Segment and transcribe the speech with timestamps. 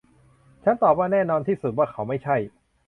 [0.63, 2.37] ฉันตอบว่า แน่นอนที่สุดว่าเขาไม่ใช่